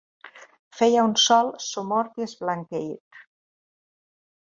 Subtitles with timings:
[0.77, 3.25] Feia un sol somort i esblanqueït.